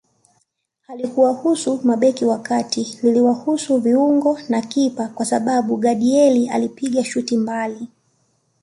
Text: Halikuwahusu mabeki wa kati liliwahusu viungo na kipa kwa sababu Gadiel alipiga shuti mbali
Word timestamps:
Halikuwahusu 0.87 1.79
mabeki 1.83 2.25
wa 2.25 2.39
kati 2.39 2.99
liliwahusu 3.03 3.77
viungo 3.77 4.39
na 4.49 4.61
kipa 4.61 5.07
kwa 5.07 5.25
sababu 5.25 5.77
Gadiel 5.77 6.49
alipiga 6.51 7.03
shuti 7.03 7.37
mbali 7.37 7.87